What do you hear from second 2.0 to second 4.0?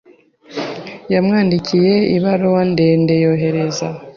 ibaruwa ndende, yohereza.